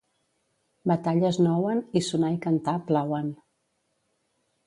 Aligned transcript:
Batalles 0.91 1.37
nouen, 1.47 1.83
i 2.01 2.03
sonar 2.07 2.33
i 2.37 2.41
cantar, 2.47 2.75
plauen. 2.89 3.31